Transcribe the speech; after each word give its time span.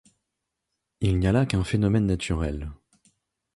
Il 1.01 1.19
n’y 1.19 1.27
a 1.27 1.31
là 1.31 1.45
qu’un 1.45 1.63
phénomène 1.63 2.07
naturel. 2.07 2.71